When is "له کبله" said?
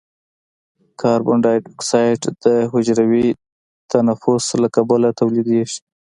4.63-5.09